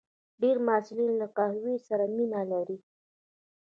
ډېری 0.41 0.61
محصلین 0.67 1.11
له 1.21 1.27
قهوې 1.37 1.75
سره 1.87 2.03
مینه 2.15 2.41
لري. 2.51 2.77